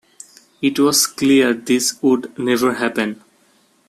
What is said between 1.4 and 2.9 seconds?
this would never